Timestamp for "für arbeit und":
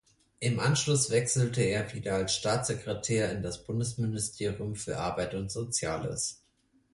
4.75-5.51